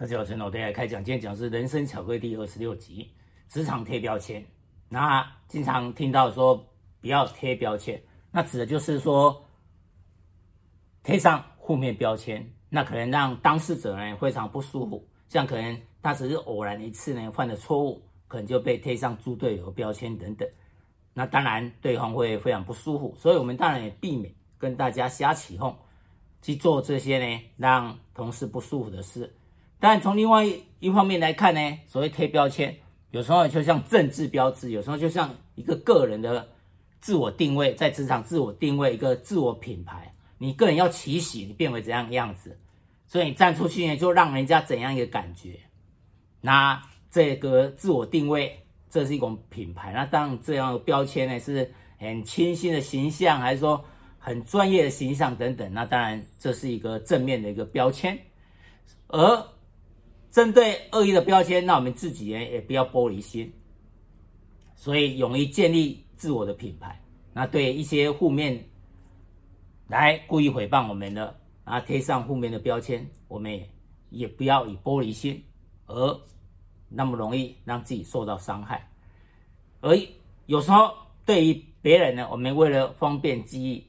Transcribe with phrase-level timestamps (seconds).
[0.00, 1.04] 大家好，陈老爹来开讲。
[1.04, 3.10] 今天讲的是人生巧克力第二十六集，
[3.48, 4.42] 职场贴标签。
[4.88, 6.56] 那经常听到说
[7.02, 9.44] 不要贴标签，那指的就是说
[11.02, 15.06] 贴上负面标签，那可能让当事者呢非常不舒服。
[15.28, 20.48] 像可能他只是偶然一次呢犯的错误，可能就被贴上猪队友标签等等。
[21.12, 25.76] 那当然对方会非常不舒服，所以我们当然也避免跟大家瞎起哄。
[26.40, 29.30] 去做这些呢，让同事不舒服的事。
[29.80, 30.44] 但从另外
[30.78, 32.76] 一方面来看呢，所谓贴标签，
[33.10, 36.46] 有时候就像政治标志，有时候就像一个个人的
[37.00, 40.14] 自我定位，在职场自我定位一个自我品牌。
[40.38, 42.56] 你个人要起喜，你变为怎样的样子，
[43.06, 45.58] 所以你站出去呢，就让人家怎样一个感觉。
[46.40, 49.92] 那这个自我定位，这是一种品牌。
[49.92, 53.84] 那当然这样的标签呢，是很清新的形象，还是说？
[54.22, 58.18] 很专业的形象等等，那当然这是一个正面的一个标签。
[59.06, 59.46] 而
[60.30, 63.52] 针对恶意的标签，那我们自己呢也不要玻璃心，
[64.74, 67.00] 所以勇于建立自我的品牌。
[67.32, 68.64] 那对一些负面
[69.88, 73.70] 来故意诽谤我们的，啊贴上负面的标签，我们也
[74.10, 75.42] 也不要以玻璃心，
[75.86, 76.20] 而
[76.88, 78.90] 那么容易让自己受到伤害。
[79.80, 79.96] 而
[80.46, 80.92] 有时候
[81.24, 83.86] 对于别人呢，我们为了方便记忆。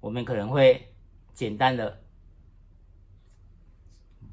[0.00, 0.80] 我们可能会
[1.34, 2.00] 简单的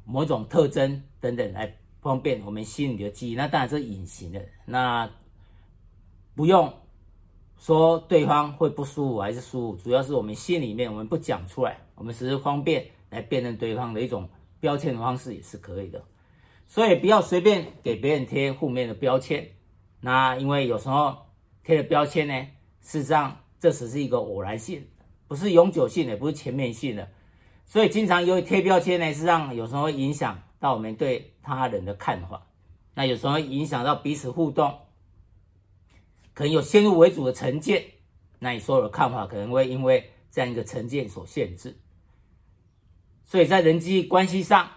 [0.06, 5.10] 某种特征等等来方便我们心里的记忆，那当然是隐形的，那
[6.36, 6.74] 不用
[7.58, 16.04] 说对方会不舒服还是舒服，主要是我们心里面我们不讲出来，我们只是方便来辨认对方的一种标签的方式也是可以的，
[16.68, 19.50] 所以不要随便给别人贴负面的标签，
[20.02, 21.18] 那因为有时候
[21.64, 22.34] 贴的标签呢，
[22.82, 24.88] 事实上这只是一个偶然性。
[25.28, 27.10] 不是永久性的，也不是全面性的，
[27.66, 32.48] 所以经常由于贴标签呢，实际上有时候会影响到我们对他人的看法，
[32.94, 34.80] 那有时候影响到彼此互动，
[36.34, 37.84] 可能有先入为主的成见，
[38.40, 41.76] 那你所有的看法可能会因为这样一个成见所限制，
[43.26, 44.70] 所以在人际关系上，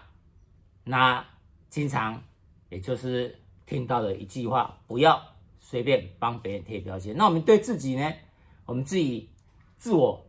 [0.83, 1.25] 那
[1.69, 2.23] 经常
[2.69, 5.21] 也就是听到的一句话，不要
[5.59, 7.15] 随便帮别人贴标签。
[7.15, 8.13] 那我们对自己呢，
[8.65, 9.29] 我们自己
[9.77, 10.25] 自我。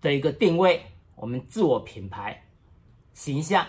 [0.00, 0.80] 的一个定位，
[1.20, 2.44] 我们自我品牌
[3.12, 3.66] 形象，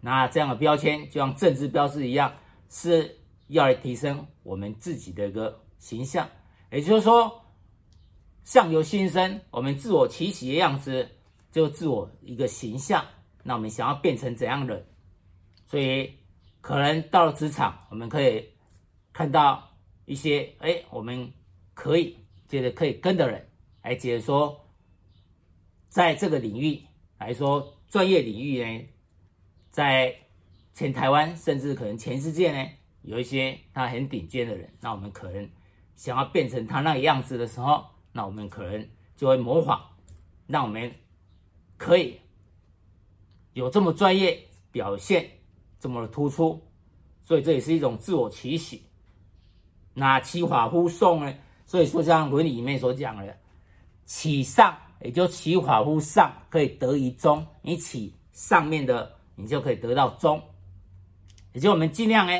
[0.00, 2.32] 那这样的标签就像政治标志一样，
[2.70, 3.18] 是
[3.48, 6.26] 要来提升我们自己的一个形象。
[6.70, 7.44] 也就是说，
[8.42, 11.08] 相由心生，我们自我期许的样子，
[11.52, 13.04] 就自我一个形象。
[13.42, 14.86] 那我们想要变成怎样的？
[15.66, 16.14] 所以
[16.60, 18.48] 可能到了职场，我们可以
[19.12, 19.70] 看到
[20.06, 21.30] 一些，哎，我们
[21.74, 22.16] 可以
[22.48, 23.46] 觉得可以跟的人，
[23.82, 24.64] 来觉得说。
[25.98, 26.80] 在这个领域
[27.18, 28.88] 来说，专业领域呢，
[29.68, 30.14] 在
[30.72, 32.70] 全台湾甚至可能全世界呢，
[33.02, 35.50] 有一些他很顶尖的人，那我们可能
[35.96, 39.80] 想要变成他那个样子的时候，那我们可能就会模仿，
[40.46, 40.94] 让我们
[41.76, 42.20] 可以
[43.54, 45.28] 有这么专业表现，
[45.80, 46.62] 这么突出，
[47.24, 48.80] 所以这也是一种自我提醒。
[49.94, 51.34] 那其法乎颂呢？
[51.66, 53.36] 所以说像伦理里面所讲的，
[54.04, 54.78] 起上。
[55.00, 57.46] 也就起法乎上，可以得于中。
[57.62, 60.42] 你起上面的，你就可以得到中。
[61.52, 62.32] 也就我们尽量呢，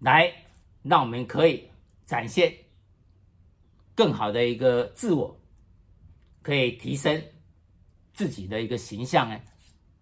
[0.00, 0.32] 来
[0.82, 1.68] 让我们可以
[2.04, 2.52] 展现
[3.94, 5.38] 更好的一个自我，
[6.42, 7.22] 可以提升
[8.12, 9.40] 自己的一个形象呢。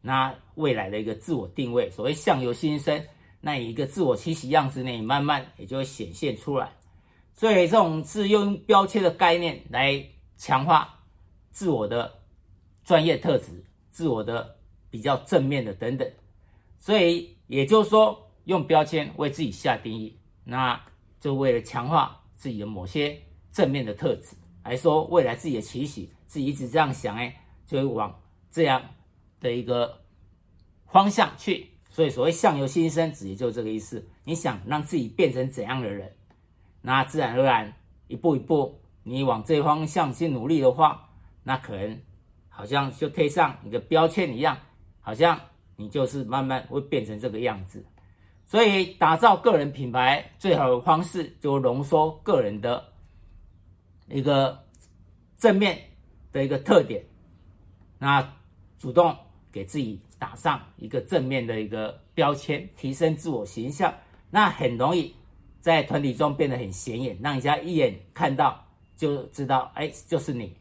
[0.00, 3.04] 那未来的一个自我定位，所谓相由心生，
[3.40, 6.72] 那一个自我期许样子呢，慢慢也就会显现出来。
[7.34, 10.02] 所以这种是用标签的概念来。
[10.36, 11.02] 强化
[11.50, 12.20] 自我的
[12.84, 14.56] 专业特质，自我的
[14.90, 16.10] 比较正面的等等，
[16.78, 20.80] 所以也就是说，用标签为自己下定义，那
[21.20, 28.82] 就为了强化自己的某些正面的特质，来说未来自己的期许，自己一直这样想，哎，就会往这样
[29.40, 30.00] 的一个
[30.86, 31.70] 方向去。
[31.88, 34.04] 所以所谓相由心生，指也就这个意思。
[34.24, 36.16] 你想让自己变成怎样的人，
[36.82, 37.72] 那自然而然
[38.08, 38.80] 一步一步。
[39.06, 41.10] 你往这方向去努力的话，
[41.42, 42.00] 那可能
[42.48, 44.56] 好像就贴上你的标签一样，
[45.00, 45.38] 好像
[45.76, 47.84] 你就是慢慢会变成这个样子。
[48.46, 52.92] 所以，打造个人品牌最好的方式，就浓缩个人的
[54.08, 54.64] 一个
[55.36, 55.78] 正面
[56.32, 57.04] 的一个特点，
[57.98, 58.36] 那
[58.78, 59.14] 主动
[59.52, 63.92] 给自己打上一个正面的一个标签，提升自我形象，
[64.30, 65.14] 那很容易
[65.60, 68.63] 在团体中变得很显眼，让人家一眼看到。
[68.96, 70.56] 就知道，哎，就是你。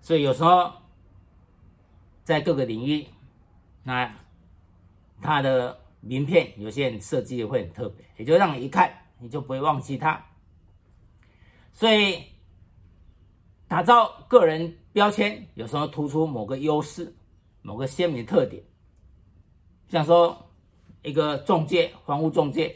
[0.00, 0.72] 所以有时候
[2.24, 3.06] 在各个领域，
[3.82, 4.14] 那
[5.20, 10.24] 他的名片有些人设计会很特别，也就让你一看你就不会忘记他。
[11.72, 12.24] 所以
[13.68, 17.14] 打造个人标签，有时候突出某个优势、
[17.62, 18.62] 某个鲜明特点，
[19.88, 20.50] 像说
[21.02, 22.74] 一个中介、房屋中介，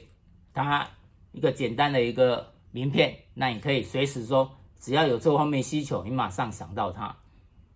[0.52, 0.88] 他
[1.32, 4.50] 一个简单的一个名片，那你可以随时说，
[4.81, 7.14] 只要有这方面需求，你马上想到他。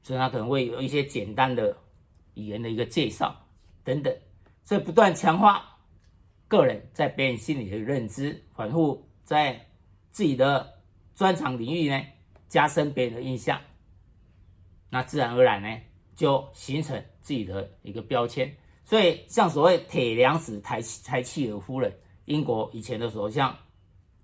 [0.01, 1.77] 所以他可能会有一些简单的
[2.33, 3.35] 语言的一个介绍
[3.85, 4.17] 等等，
[4.65, 5.77] 所以不断强化
[6.47, 9.67] 个人在别人心里的认知，反复在
[10.11, 10.81] 自己的
[11.15, 12.01] 专长领域呢
[12.49, 13.61] 加深别人的印象，
[14.89, 15.79] 那自然而然呢
[16.15, 18.57] 就形成自己的一个标签。
[18.85, 21.95] 所以像所谓铁娘子柴柴契尔夫人，
[22.25, 23.55] 英国以前的首相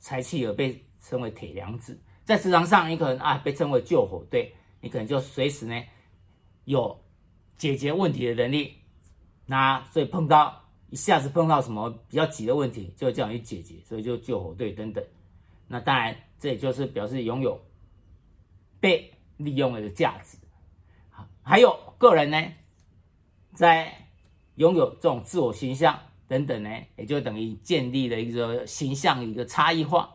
[0.01, 4.55] 柴契尔被称为铁娘子，在职场上你可能啊被称为救火队。
[4.81, 5.83] 你可能就随时呢
[6.67, 7.01] 有
[7.57, 8.75] 解决问题的能力，
[9.47, 15.03] 那所以碰到一下子碰到什么比较急的问题，就叫你解决，所以就救火队等等。
[15.69, 17.59] 那当然，这也就是表示拥有
[18.79, 20.37] 被利用的价值。
[21.43, 22.53] 还有个人呢，
[23.55, 24.07] 在
[24.57, 25.99] 拥有这种自我形象
[26.29, 30.15] 等等呢，也就等于建立了一个形象一个差异化。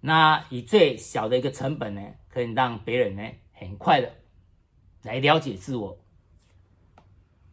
[0.00, 3.22] 那以最小的一个成本呢，可以让别人呢。
[3.60, 4.14] 很快的
[5.02, 5.98] 来了解自我。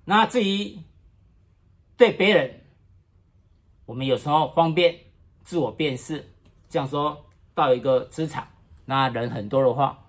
[0.03, 0.77] 那至于
[1.97, 2.61] 对别人，
[3.87, 4.95] 我们有时候方便
[5.43, 6.23] 自我辨识，
[6.69, 7.25] 像说
[7.55, 8.47] 到一个职场，
[8.85, 10.05] 那人很多的话，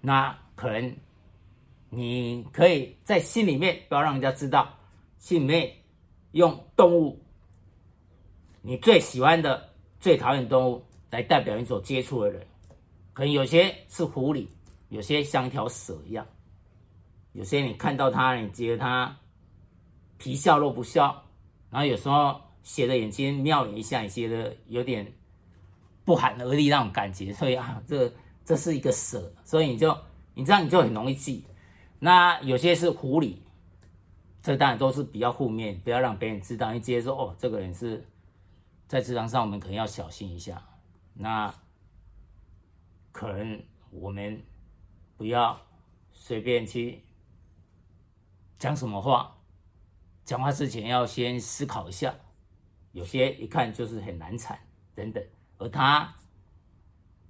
[0.00, 0.96] 那可能
[1.90, 4.78] 你可以在心里面不要让人家知道，
[5.18, 5.72] 心里面
[6.30, 7.20] 用动物，
[8.62, 12.46] 你最喜欢的、最讨厌动物来代表你所接触的人，
[13.12, 14.46] 可能有些是狐狸。
[14.88, 16.24] 有些像一条蛇一样，
[17.32, 19.16] 有些你看到它，你觉得它
[20.16, 21.24] 皮笑肉不笑，
[21.70, 25.12] 然后有时候斜着眼睛瞄你一下，你觉得有点
[26.04, 28.10] 不寒而栗那种感觉，所以啊，这
[28.44, 29.94] 这是一个蛇，所以你就
[30.34, 31.44] 你这样你就很容易记。
[31.98, 33.34] 那有些是狐狸，
[34.40, 36.72] 这当然都是比较负面，不要让别人知道。
[36.72, 38.06] 你直接说哦，这个人是
[38.86, 40.62] 在职场上，我们可能要小心一下。
[41.16, 41.54] 那
[43.10, 44.42] 可能我们。
[45.18, 45.58] 不要
[46.12, 47.02] 随便去
[48.58, 49.34] 讲什么话，
[50.26, 52.14] 讲话之前要先思考一下。
[52.92, 54.60] 有些一看就是很难缠
[54.94, 55.24] 等等，
[55.56, 56.14] 而他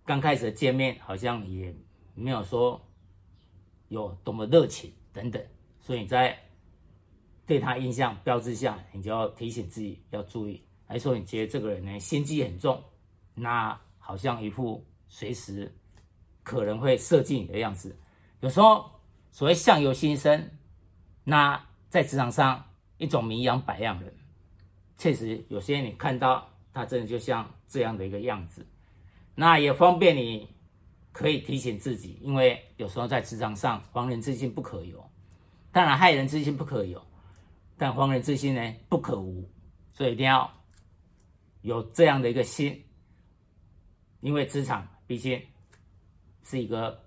[0.05, 1.73] 刚开始见面好像也
[2.17, 2.85] 没有说
[3.87, 5.41] 有多么热情等等，
[5.81, 6.37] 所以在
[7.47, 10.61] 对他印象标志下，你就要提醒自己要注意。
[10.89, 12.83] 还说你觉得这个人呢心机很重，
[13.37, 15.73] 那好像一副随时。
[16.43, 17.99] 可能会设计你的样子，
[18.39, 18.89] 有时候
[19.33, 20.49] 所谓相由心生，
[21.25, 22.65] 那在职场上
[22.99, 24.15] 一种名扬百样人，
[24.97, 28.65] 确实有些你看到他真的就像这样的一个样子，
[29.35, 30.49] 那也方便你
[31.11, 35.05] 可以提醒自己，因为有时候在职场上，防人之心不可有，
[35.73, 37.05] 当然害人之心不可有，
[37.77, 39.51] 但防人之心呢不可无，
[39.93, 40.49] 所以一定要
[41.63, 42.81] 有这样的一个心，
[44.27, 45.41] 因为职场毕竟。
[46.49, 47.03] 是一个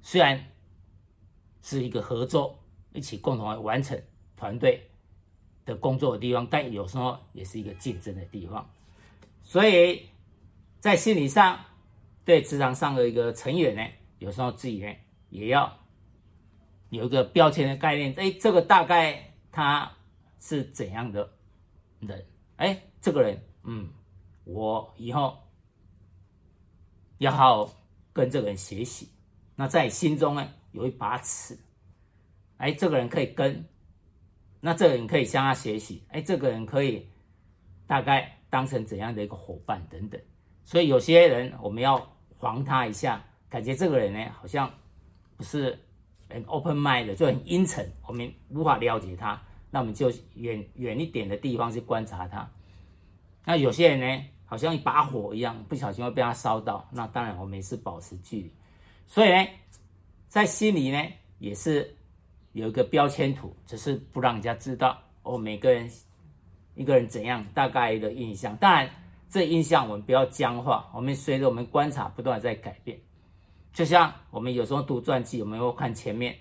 [0.00, 0.42] 虽然
[1.60, 2.58] 是一个合作，
[2.94, 4.02] 一起共同来完成
[4.34, 4.88] 团队
[5.66, 8.66] 的工作的地方，但有时候也是一个竞争的地方。
[9.42, 10.08] 所以
[10.80, 11.62] 在心理上，
[12.24, 13.86] 对职场上的一个成员呢，
[14.20, 14.90] 有时候自己呢
[15.28, 15.78] 也要
[16.88, 18.14] 有一个标签的概念。
[18.16, 19.92] 哎，这个大概他
[20.40, 21.30] 是怎样的
[22.00, 22.26] 人？
[22.56, 23.90] 哎，这个人，嗯，
[24.44, 25.36] 我以后
[27.18, 27.72] 要好好。
[28.12, 29.10] 跟这个人学习，
[29.56, 31.54] 那在心中呢有一把尺，
[32.56, 33.62] 哎，这个人可以跟，
[34.58, 37.06] 那这个人可以向他学习，哎，这个人可以
[37.86, 40.18] 大概当成怎样的一个伙伴等等。
[40.64, 44.72] 所以有些人我们要防他一下，感觉这个人呢好像
[45.36, 45.78] 不是
[46.30, 49.38] 很 open mind 的，就很阴沉，我们无法了解他，
[49.70, 52.50] 那我们就远远一点的地方去观察他。
[53.44, 54.24] 那有些人呢？
[54.46, 56.88] 好像一把火一样，不小心会被他烧到。
[56.92, 58.54] 那当然，我们也是保持距离。
[59.04, 59.44] 所以呢，
[60.28, 61.04] 在心里呢，
[61.40, 61.94] 也是
[62.52, 65.36] 有一个标签图，只是不让人家知道哦。
[65.36, 65.90] 每个人
[66.76, 68.88] 一个人怎样大概的印象，当然
[69.28, 72.96] 这印象我们不要僵化，我们随着我们观察不断在改变。
[73.72, 76.34] 就像我们有时候读传记，我们会看前面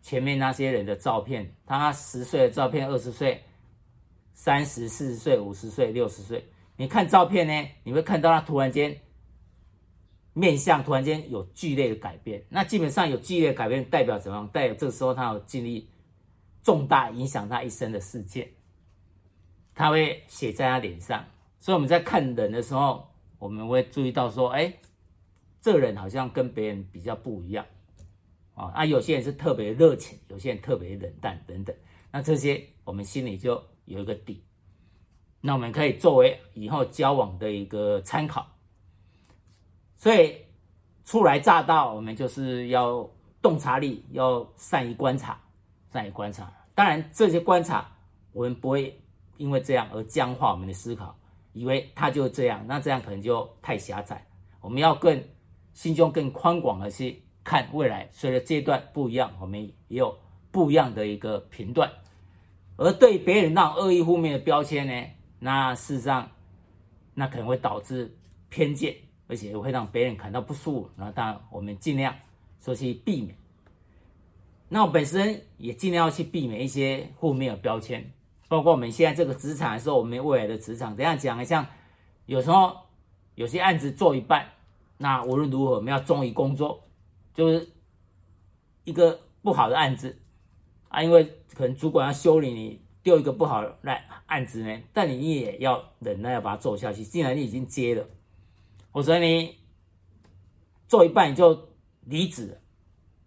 [0.00, 3.42] 前面那些人的照片，他十岁的照片，二十岁、
[4.32, 6.42] 三十、四十岁、五十岁、六十岁。
[6.80, 8.98] 你看照片呢，你会看到他突然间
[10.32, 12.42] 面相突然间有剧烈的改变。
[12.48, 14.48] 那基本上有剧烈改变，代表怎么？
[14.50, 15.90] 代表这个时候他有经历
[16.62, 18.48] 重大影响他一生的事件，
[19.74, 21.22] 他会写在他脸上。
[21.58, 24.72] 所以我们在看人的时候，我们会注意到说，哎，
[25.60, 27.66] 这人好像跟别人比较不一样
[28.54, 28.72] 啊。
[28.74, 31.76] 啊，有些人是特别热情，有些人特别冷淡等等。
[32.10, 34.42] 那这些我们心里就有一个底，
[35.40, 38.46] 那我们可以作为以后交往的一个参考。
[39.96, 40.36] 所以
[41.04, 43.08] 初来乍到，我们就是要
[43.42, 45.38] 洞察力，要善于观察。
[45.92, 47.90] 善于观察，当然这些观察，
[48.32, 48.96] 我们不会
[49.38, 51.18] 因为这样而僵化我们的思考，
[51.52, 54.24] 以为他就这样，那这样可能就太狭窄。
[54.60, 55.20] 我们要更
[55.74, 60.16] 心胸更宽广的去看未来，随着阶段不一样，我们也有
[60.52, 61.90] 不一样的一个评断。
[62.76, 65.06] 而对别人那种恶意负面的标签呢，
[65.40, 66.30] 那事实上，
[67.14, 68.16] 那可能会导致
[68.48, 68.94] 偏见，
[69.26, 70.90] 而且会让别人感到不舒服。
[70.96, 72.14] 那当然，我们尽量
[72.60, 73.36] 说去避免。
[74.68, 78.12] 那我本身也尽量要去避免一些负面的标签，
[78.48, 81.66] 包括我们现在这个职场的时候，我们未来的职场，等下讲，像
[82.26, 82.76] 有时候
[83.34, 84.46] 有些案子做一半，
[84.98, 86.84] 那无论如何我们要忠于工作，
[87.34, 87.68] 就是
[88.84, 90.18] 一个不好的案子
[90.88, 93.78] 啊，因为可能主管要修理你，丢一个不好的
[94.26, 97.02] 案子呢，但你也要忍耐，要把它做下去。
[97.02, 98.06] 既然你已经接了，
[98.90, 99.56] 或者你
[100.88, 101.68] 做一半你就
[102.06, 102.56] 离职。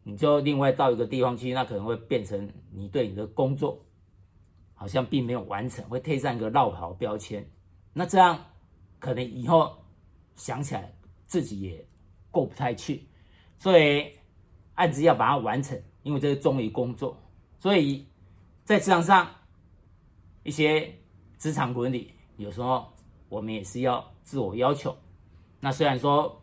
[0.05, 3.85] 你就另外到一个地方去，那可能会变成你对你的工作
[4.73, 7.49] 好像并没有完成，会贴上一个落跑标签。
[7.93, 8.37] 那这样
[8.99, 9.73] 可能以后
[10.35, 10.93] 想起来
[11.25, 11.87] 自己也
[12.29, 13.07] 过不太去，
[13.57, 14.11] 所以
[14.73, 17.17] 案子要把它完成，因为这是忠于工作。
[17.57, 18.05] 所以
[18.65, 19.33] 在职场上
[20.43, 20.93] 一些
[21.37, 22.85] 职场伦理，有时候
[23.29, 24.95] 我们也是要自我要求。
[25.59, 26.41] 那虽然说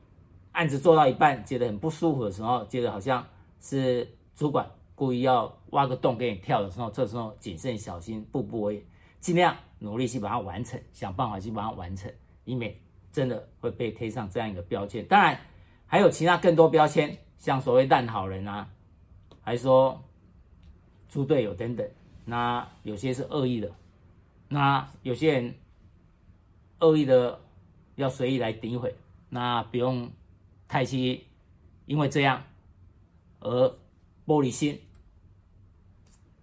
[0.52, 3.26] 案子做到一半觉得很不舒服的时候，觉得好像。
[3.62, 8.82] 是主管故意要挖个洞给你跳的时候，这时候谨慎小心，步步为，
[9.18, 12.10] 尽量努力去把它完成，想办法去把它完成，
[12.46, 12.74] 以免
[13.12, 15.04] 真的会被贴上这样一个标签。
[15.06, 15.38] 当然，
[15.84, 18.66] 还有其他更多标签，像所谓烂好人啊，
[19.42, 20.02] 还说
[21.06, 21.86] 猪队友等等。
[22.24, 23.70] 那有些是恶意的，
[24.52, 25.54] 那有些人
[26.80, 27.40] 恶意的
[27.94, 28.94] 要随意来诋毁，
[29.28, 30.10] 那不用
[30.66, 31.24] 太去，
[31.86, 32.42] 因为这样。
[33.38, 33.68] 而
[34.26, 34.78] 玻璃心，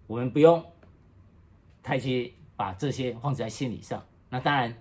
[0.08, 0.64] 我们不用
[1.80, 4.04] 太去把这些放在心理上。
[4.30, 4.76] 那当然，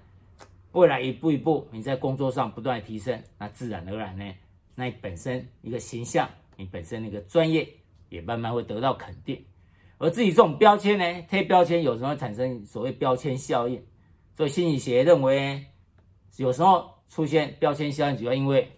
[0.72, 4.34] 未来一步一步，你在工作上不断提升，那自然而然呢，
[4.74, 7.68] 那你本身一个形象，你本身那个专业
[8.10, 9.46] 也慢慢会得到肯定。
[9.98, 13.84] 而自己这种标签呢，贴标签有时候产生所谓标签效应。
[14.36, 15.66] 所以心理学认为，
[16.38, 18.72] 有时候出现标签效应，主要因为。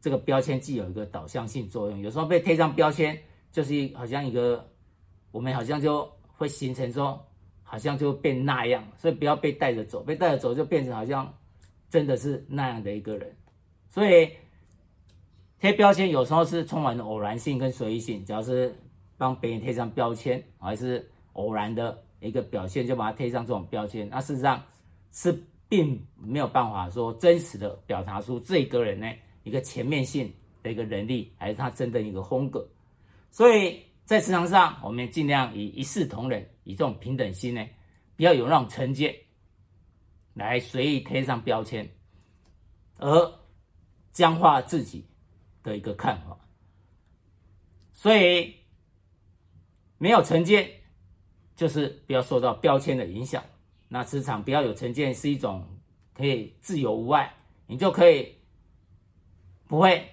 [0.00, 3.18] 这个标签既有一个导向性作用，有时候被贴上标签，
[3.50, 4.62] 就是好像一个，
[5.30, 6.06] 我们好像就
[6.36, 7.18] 会形成说，
[7.62, 11.32] 好像就变那样，所以不要被带着走，被带着走就变成好像
[11.88, 13.34] 真的是那样的一个人。
[13.88, 14.28] 所以
[15.58, 18.78] 贴标签有时候是充满偶然性跟随意性，只要是
[19.24, 24.62] 帮别人贴上标签，还是偶然的一个表现，就把它贴上这种标签，那事实上
[25.12, 25.32] 是
[25.66, 29.10] 并没有办法说真实的表达出这个人呢。
[29.44, 30.30] 一个全面性
[30.62, 32.66] 的一个能力，还是他真的一个风格，
[33.30, 37.62] 所以在职场上，我们尽量以一视同仁，以这种平等心呢，
[38.16, 39.14] 不要有那种成见，
[40.34, 41.86] 来随意贴上标签，
[42.98, 43.32] 而
[44.12, 45.06] 僵化自己
[45.62, 46.38] 的一个看法。
[47.92, 48.54] 所以
[50.04, 50.70] 没有成见，
[51.56, 53.42] 就是不要受到标签的影响。
[53.88, 55.66] 那职场不要有成见，是一种
[56.12, 57.34] 可以自由无碍，
[57.66, 58.34] 你就可以。
[59.66, 60.10] 不会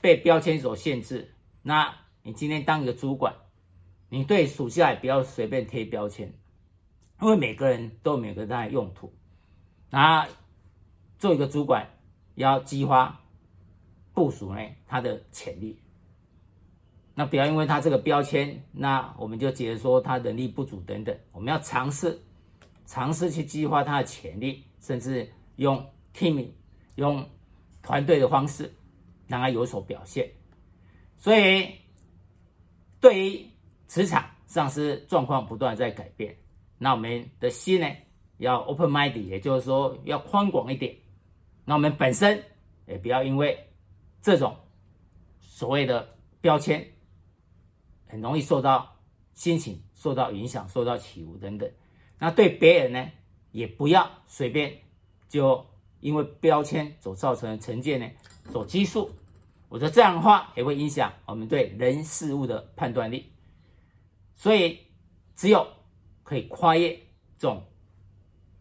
[0.00, 1.34] 被标签所限制。
[1.60, 3.34] 那你今天当一个主管，
[4.08, 6.32] 你对属下也不要随便贴标签，
[7.20, 9.12] 因为每个人都有每个人的用途。
[9.90, 10.26] 那
[11.18, 11.86] 做一个主管，
[12.36, 13.20] 要激发
[14.14, 15.78] 部署呢他的潜力。
[17.20, 21.14] 那不要因为他这个标签，那我们就觉得说他能力不足等等。
[21.32, 22.18] 我们要尝试
[22.86, 25.84] 尝试去激发他的潜力，甚至用
[26.16, 26.48] team
[26.94, 27.28] 用。
[27.82, 28.70] 团队的方式
[29.26, 30.30] 让他有所表现，
[31.16, 31.66] 所以
[33.00, 33.46] 对于
[33.88, 36.36] 职场上是状况不断在改变，
[36.76, 37.88] 那我们的心呢
[38.36, 40.94] 要 open minded，也就是说要宽广一点。
[41.64, 42.44] 那我们本身
[42.86, 43.58] 也不要因为
[44.20, 44.54] 这种
[45.40, 46.06] 所谓的
[46.42, 46.86] 标签，
[48.10, 48.96] 很容易受到
[49.34, 51.70] 心情受到影响、受到起伏等等。
[52.18, 53.10] 那对别人呢，
[53.52, 54.76] 也不要随便
[55.28, 55.66] 就。
[56.00, 58.10] 因为标签所造成的成见呢，
[58.50, 59.10] 所拘束，
[59.68, 63.30] 我觉得这样的话也会影响我们对人事物的判断力。
[64.34, 64.78] 所以，
[65.36, 65.68] 只有
[66.22, 66.88] 可以跨越
[67.36, 67.62] 这种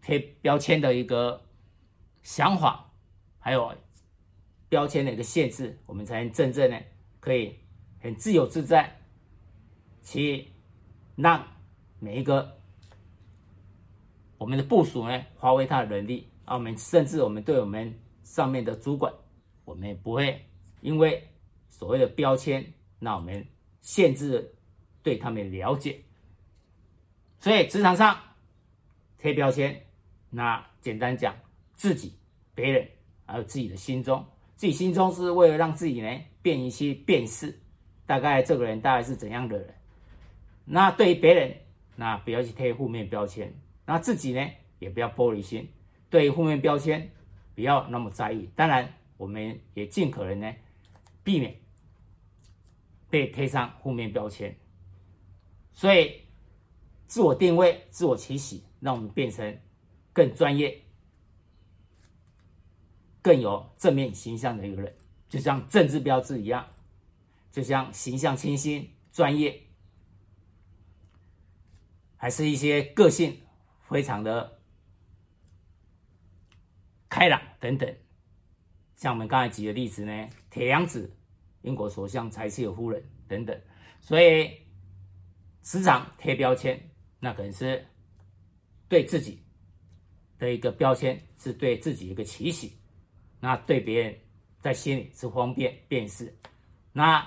[0.01, 1.41] 贴标签的一个
[2.24, 2.91] 想法，
[3.39, 3.74] 还有
[4.68, 6.84] 标签的一个限制，我们才能真正的
[7.22, 7.56] 可以
[8.01, 8.99] 很自由自在，
[10.09, 10.47] 去
[11.15, 11.45] 让
[11.99, 12.57] 每一个
[14.39, 19.13] 我们的部署呢发挥他的能力，啊，我们甚至我们对我们上面的主管，
[19.65, 20.43] 我们也不会
[20.81, 21.29] 因为
[21.69, 23.45] 所谓的标签，那我们
[23.81, 24.55] 限制
[25.03, 25.99] 对他们了解。
[27.39, 28.17] 所以职场上
[29.19, 29.85] 贴标签，
[30.31, 31.35] 那简单讲，
[31.75, 32.15] 自己、
[32.55, 32.89] 别人
[33.27, 34.25] 还有自己的心中，
[34.55, 37.59] 自己心中是为了让自己呢便于去辨识，
[38.07, 39.75] 大概这个人大概是怎样的人。
[40.71, 41.57] 那对于别人，
[41.95, 43.47] 那不要去贴负面标签；
[43.85, 44.47] 那自己呢，
[44.77, 45.67] 也不要玻璃心，
[46.09, 47.11] 对于负面标签
[47.55, 48.49] 不要那么在意。
[48.55, 50.53] 当然，我们也尽可能呢
[51.23, 51.55] 避免
[53.09, 54.55] 被贴上负面标签。
[55.73, 56.21] 所以。
[57.09, 59.57] 自我定位、自我清洗，让我们变成
[60.13, 60.79] 更专业、
[63.19, 64.95] 更有正面形象的一个人，
[65.27, 66.63] 就像政治标志一样，
[67.51, 69.59] 就像形象清新、专业，
[72.21, 73.39] 还是一些个性
[73.88, 74.59] 非常的
[77.07, 77.95] 开朗等等。
[78.97, 81.09] 像我们刚才举的例子呢，铁娘子、
[81.61, 83.57] 英国首相柴契尔夫人等等，
[84.01, 84.51] 所以
[85.63, 86.77] 时常贴标签。
[87.21, 87.88] 那可能是
[88.89, 89.41] 对自己
[90.38, 92.69] 的一个标签，是对自己一个期许，
[93.39, 94.19] 那对别人
[94.59, 96.38] 在心里是方便辨识。
[96.91, 97.25] 那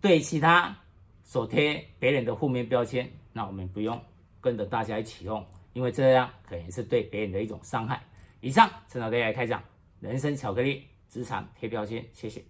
[0.00, 0.74] 对其他
[1.22, 4.02] 所贴别人的负面标签，那我们不用
[4.40, 8.02] 跟着大家一起用，因为这样可能是对别人的一种伤害。
[8.40, 9.62] 以上，陈老爹来开讲，
[10.00, 12.42] 人参巧克力职场贴标签，谢谢。